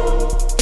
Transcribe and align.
Música 0.00 0.59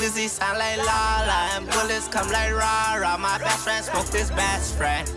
la 0.00 1.24
la, 1.26 1.56
and 1.56 1.66
bullets 1.70 2.06
come 2.08 2.30
like 2.30 2.54
rah. 2.54 3.16
My 3.18 3.38
best 3.38 3.64
friend 3.64 3.84
smoked 3.84 4.12
his 4.12 4.30
best 4.30 4.76
friend. 4.76 5.10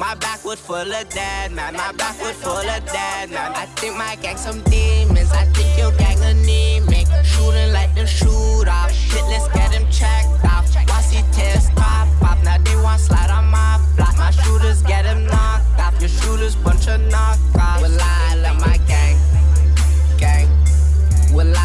My 0.00 0.16
backwood 0.16 0.58
full 0.58 0.74
of 0.74 1.08
dead 1.10 1.52
man, 1.52 1.74
my 1.74 1.92
backwood 1.92 2.34
full 2.34 2.52
of 2.56 2.86
dead 2.86 3.30
man. 3.30 3.52
I 3.54 3.66
think 3.76 3.96
my 3.96 4.16
gang 4.16 4.36
some 4.36 4.60
demons, 4.62 5.30
I 5.30 5.44
think 5.54 5.78
your 5.78 5.92
gang 5.92 6.20
anemic. 6.22 7.06
Shooting 7.22 7.72
like 7.72 7.94
the 7.94 8.06
shooter, 8.06 8.72
shit, 8.90 9.24
let's 9.30 9.46
get 9.54 9.72
him 9.72 9.88
checked 9.92 10.44
out. 10.44 10.64
Once 10.88 11.10
he 11.10 11.22
tears 11.32 11.68
top 11.76 12.08
off, 12.22 12.42
now 12.42 12.58
they 12.58 12.76
want 12.82 13.00
slide 13.00 13.30
on 13.30 13.44
my 13.46 13.80
block. 13.96 14.16
My 14.16 14.32
shooters 14.32 14.82
get 14.82 15.04
him 15.04 15.26
knocked 15.26 15.78
off, 15.78 16.00
your 16.00 16.08
shooters 16.08 16.56
bunch 16.56 16.88
of 16.88 17.00
knockoffs. 17.02 17.80
Well, 17.80 17.98
I 18.00 18.34
love 18.42 18.60
my 18.60 18.76
gang, 18.88 19.16
gang. 20.18 20.48
Well, 21.32 21.52
I 21.56 21.63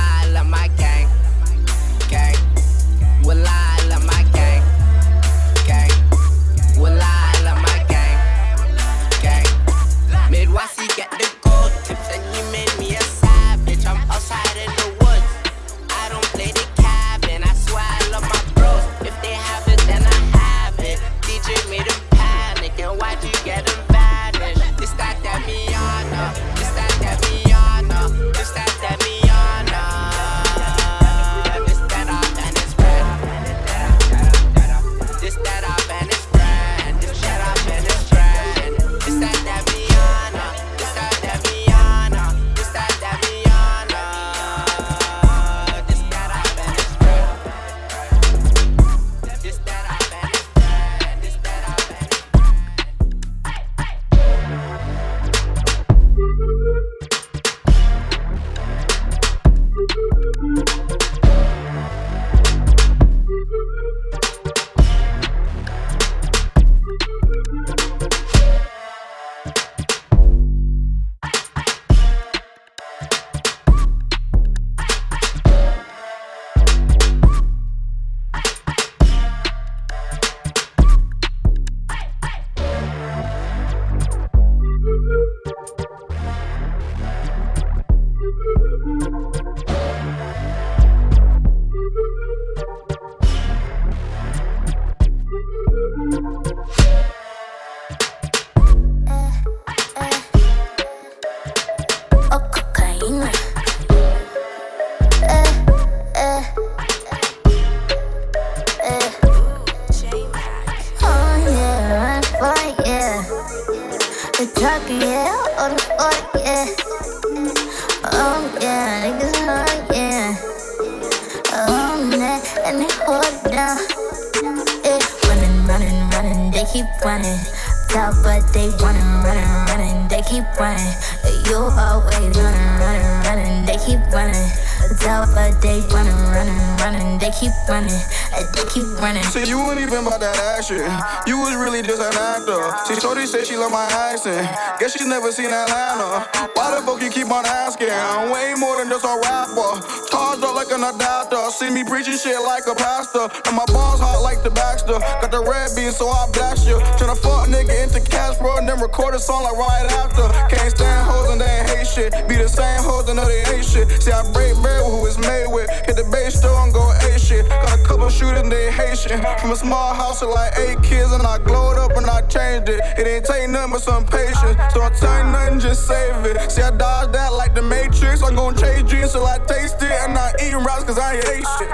Guess 144.25 144.99
she's 144.99 145.07
never 145.07 145.31
seen 145.31 145.47
Atlanta. 145.47 146.27
Why 146.51 146.75
the 146.75 146.83
fuck 146.83 147.01
you 147.01 147.09
keep 147.09 147.31
on 147.31 147.45
asking? 147.45 147.87
I'm 147.89 148.29
way 148.29 148.53
more 148.59 148.75
than 148.75 148.89
just 148.89 149.05
a 149.05 149.15
rapper. 149.15 149.79
Charged 150.11 150.43
up 150.43 150.55
like 150.55 150.71
an 150.75 150.83
adapter. 150.83 151.39
See 151.51 151.69
me 151.69 151.85
preaching 151.85 152.17
shit 152.17 152.35
like 152.43 152.67
a 152.67 152.75
pastor. 152.75 153.31
And 153.47 153.55
my 153.55 153.63
balls 153.71 154.03
hot 154.03 154.19
like 154.21 154.43
the 154.43 154.51
Baxter. 154.51 154.99
Got 155.23 155.31
the 155.31 155.39
red 155.39 155.71
bean, 155.71 155.91
so 155.91 156.09
I 156.09 156.27
blast 156.33 156.67
you. 156.67 156.83
Tryna 156.99 157.15
fuck 157.15 157.47
nigga 157.47 157.71
into 157.79 158.01
cash, 158.03 158.35
bro, 158.39 158.57
and 158.57 158.67
then 158.67 158.81
record 158.81 159.15
a 159.15 159.19
song 159.19 159.43
like 159.43 159.55
right 159.55 159.87
after. 160.03 160.27
Can't 160.51 160.71
stand 160.75 161.07
hoes 161.07 161.31
and 161.31 161.39
they 161.39 161.63
hate 161.71 161.87
shit. 161.87 162.11
Be 162.27 162.35
the 162.35 162.49
same 162.49 162.83
hoes 162.83 163.07
and 163.07 163.15
know 163.15 163.25
they 163.25 163.55
ain't 163.55 163.63
shit. 163.63 163.87
See, 164.03 164.11
I 164.11 164.27
break 164.35 164.51
bread 164.59 164.83
with 164.83 164.99
who 164.99 165.07
it's 165.07 165.17
made 165.17 165.47
with. 165.47 165.71
Hit 165.87 165.95
the 165.95 166.03
base 166.11 166.35
store 166.35 166.59
and 166.59 166.73
go 166.73 166.91
shit. 167.29 167.47
Got 167.47 167.79
a 167.79 167.83
couple 167.83 168.09
shooters 168.09 168.49
they 168.49 168.71
Haitian. 168.71 169.21
From 169.39 169.51
a 169.51 169.55
small 169.55 169.93
house 169.93 170.21
with 170.21 170.31
like 170.31 170.53
eight 170.57 170.81
kids, 170.81 171.11
and 171.11 171.23
I 171.23 171.37
glowed 171.37 171.77
up 171.77 171.95
and 171.95 172.07
I 172.07 172.21
changed 172.21 172.69
it. 172.69 172.81
It 172.97 173.05
ain't 173.07 173.25
take 173.25 173.49
nothing 173.49 173.71
but 173.71 173.81
some 173.81 174.05
patience. 174.05 174.57
So 174.73 174.81
I 174.81 174.89
you 174.89 175.31
nothing, 175.31 175.59
just 175.59 175.87
save 175.87 176.25
it. 176.25 176.51
See, 176.51 176.61
I 176.61 176.71
dodged 176.71 177.13
that 177.13 177.33
like 177.33 177.53
the 177.53 177.61
Matrix. 177.61 178.23
I'm 178.23 178.35
gonna 178.35 178.57
chase 178.57 178.83
dreams 178.83 179.11
till 179.13 179.25
I 179.25 179.37
taste 179.45 179.81
it. 179.81 179.91
And 180.03 180.17
I 180.17 180.33
eating 180.41 180.63
raps 180.65 180.83
cause 180.83 180.97
I 180.97 181.15
ain't 181.15 181.47
shit. 181.57 181.69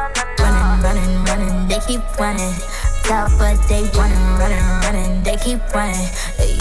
they 1.69 1.79
keep 1.87 2.03
running. 2.19 2.53
Top, 3.05 3.29
but 3.37 3.55
they 3.69 3.83
running, 3.93 4.25
running, 4.41 4.65
running, 4.81 5.23
they 5.23 5.37
keep 5.37 5.61
running. 5.75 6.09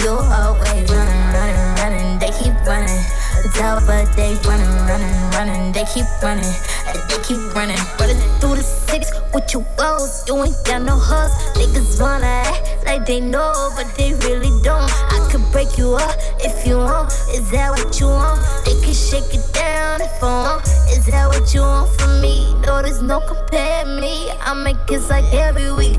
You 0.02 0.10
always 0.10 0.84
running, 0.92 1.24
running, 1.32 1.56
running, 1.80 1.93
they 2.24 2.32
keep 2.44 2.54
running. 2.66 3.04
Top, 3.52 3.84
but 3.86 4.06
they 4.16 4.34
running, 4.48 4.72
running, 4.88 5.14
running, 5.36 5.72
they 5.72 5.84
keep 5.84 6.06
running, 6.22 6.52
they 7.08 7.18
keep 7.22 7.54
running. 7.54 7.76
Running 8.00 8.16
through 8.40 8.56
the 8.56 8.62
six 8.62 9.12
with 9.34 9.52
your 9.52 9.64
woes, 9.78 10.24
you 10.26 10.42
ain't 10.42 10.56
got 10.64 10.82
no 10.82 10.96
hugs. 10.96 11.34
Niggas 11.58 12.00
wanna 12.00 12.26
act 12.26 12.86
like 12.86 13.04
they 13.04 13.20
know, 13.20 13.52
but 13.76 13.86
they 13.96 14.14
really 14.26 14.50
don't. 14.62 14.90
I 15.12 15.28
could 15.30 15.44
break 15.52 15.76
you 15.76 15.94
up 15.94 16.16
if 16.40 16.66
you 16.66 16.78
want. 16.78 17.12
Is 17.36 17.50
that 17.50 17.70
what 17.70 18.00
you 18.00 18.06
want? 18.06 18.40
They 18.64 18.74
can 18.80 18.94
shake 18.94 19.34
it 19.34 19.44
down 19.52 20.00
if 20.00 20.22
I 20.22 20.26
want. 20.26 20.62
Is 20.88 21.04
that 21.06 21.28
what 21.28 21.52
you 21.52 21.60
want 21.60 21.90
from 22.00 22.22
me? 22.22 22.54
No, 22.64 22.80
there's 22.80 23.02
no 23.02 23.20
compare 23.20 23.84
me. 24.00 24.30
I 24.40 24.54
make 24.54 24.78
kids 24.86 25.10
like 25.10 25.30
every 25.34 25.70
week. 25.72 25.98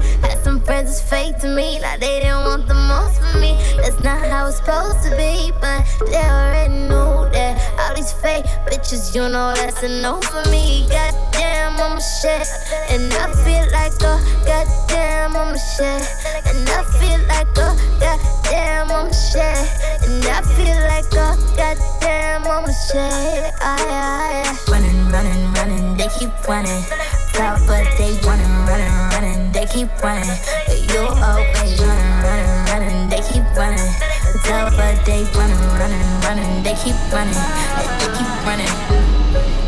Friends 0.75 0.99
that's 0.99 1.09
fake 1.09 1.39
to 1.39 1.47
me, 1.47 1.79
like 1.79 2.01
they 2.01 2.19
didn't 2.19 2.43
want 2.43 2.67
the 2.67 2.73
most 2.73 3.21
from 3.21 3.39
me. 3.39 3.55
That's 3.77 4.03
not 4.03 4.19
how 4.27 4.47
it's 4.47 4.57
supposed 4.57 5.03
to 5.07 5.15
be, 5.15 5.53
but 5.61 5.87
they 6.11 6.19
already 6.19 6.73
knew 6.91 7.31
that. 7.31 7.55
All 7.79 7.95
these 7.95 8.11
fake 8.11 8.43
bitches, 8.67 9.15
you 9.15 9.21
know 9.21 9.53
that's 9.55 9.81
a 9.83 10.01
no 10.01 10.19
for 10.19 10.43
me. 10.51 10.85
Goddamn, 10.89 11.79
I'm 11.79 11.95
a 11.95 12.01
shit, 12.19 12.43
and 12.91 13.07
I 13.07 13.31
feel 13.47 13.63
like 13.71 13.95
a 14.03 14.19
goddamn, 14.43 15.37
I'm 15.37 15.55
a 15.55 15.59
shit, 15.79 16.03
and 16.43 16.67
I 16.67 16.83
feel 16.99 17.23
like 17.31 17.55
a 17.55 17.71
goddamn, 18.03 18.91
I'm 18.91 19.07
a 19.07 19.13
shit, 19.15 19.55
and 20.03 20.25
I 20.27 20.43
feel 20.59 20.75
like 20.91 21.07
a 21.15 21.39
goddamn, 21.55 22.43
I'm 22.51 22.67
a 22.67 22.73
shit. 22.91 23.53
Aye, 23.63 24.43
aye. 24.43 24.57
Running, 24.67 25.07
running, 25.07 25.53
running, 25.53 25.94
they 26.05 26.19
keep 26.19 26.47
running. 26.47 26.83
Top, 27.33 27.59
but 27.67 27.85
they 27.97 28.13
running, 28.21 28.47
running, 28.67 28.93
running, 29.11 29.51
they 29.51 29.65
keep 29.65 29.89
running. 30.03 30.29
You 30.93 31.01
always 31.01 31.81
running, 31.81 32.11
running, 32.21 32.49
running, 32.69 33.09
they 33.09 33.21
keep 33.21 33.43
running. 33.57 33.91
Top, 34.43 34.71
but 34.77 35.03
they 35.05 35.23
running, 35.33 35.57
running, 35.79 36.05
running, 36.21 36.63
they 36.63 36.75
keep 36.75 36.95
running, 37.11 37.33
they 37.97 38.09
keep 38.17 38.45
running. 38.45 39.64